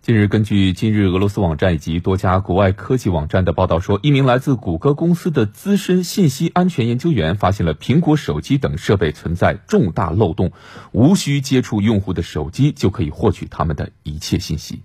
[0.00, 10.52] 近日，根据今日俄罗斯网站以及多家国外科技网站的报道说，一名来自谷歌公司的资深信息安全研究员发现了苹果手机等设备存在重大漏洞，
[10.92, 14.80] 无需接触用户的手机就可以获取他们的一切信息。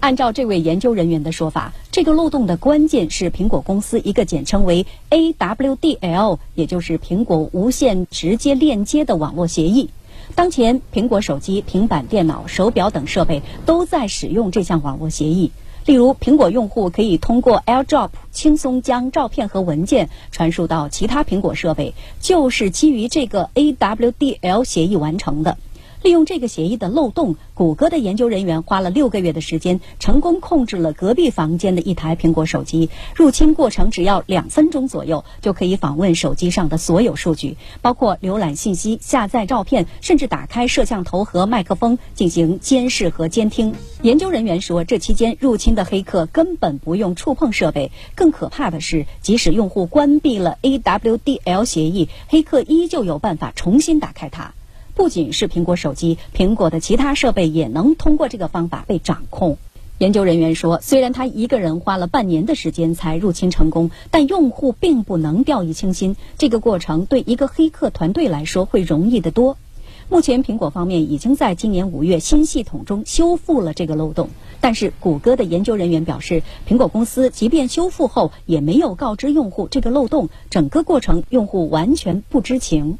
[0.00, 9.90] 按照这位研究人员的说法，这个漏洞的关键是苹果公司一个简称为 AWDL，也就是苹果无线直接链接的网络协议。
[10.34, 15.52] 当前，苹果手机、平板电脑、手表等设备都在使用这项网络协议。
[15.86, 25.58] 例如，苹果用户可以通过 AirDrop 轻松将照片和文件传输到其他苹果设备，就是基于这个 AWDL 协议完成的。
[26.04, 32.90] 利用这个协议的漏洞，谷歌的研究人员花了六个月的时间，成功控制了隔壁房间的一台苹果手机。
[33.14, 43.74] 入侵过程只要两分钟左右，就可以访问手机上的所有数据，包括浏览信息、下载照片，甚至打开摄像头和麦克风进行监视和监听。
[44.02, 47.90] 研究人员说，这期间入侵的黑客根本不用触碰设备。
[48.14, 54.52] 更可怕的是，即使用户关闭了 AWDL 协议，黑客依旧有办法重新打开它。
[54.94, 59.58] 不仅是苹果手机，苹果的其他设备也能通过这个方法被掌控。
[59.98, 66.16] 研究人员说，虽然他一个人花了半年的时间才入侵成功，但用户并不能掉以轻心。
[66.38, 69.56] 这个过程对一个黑客团队来说会容易得多。
[70.08, 74.28] 目前，苹果方面已经在今年五月新系统中修复了这个漏洞，
[74.60, 82.98] 但是谷歌的研究人员表示，苹果公司即便修复后也没有告知用户这个漏洞，整个过程用户完全不知情。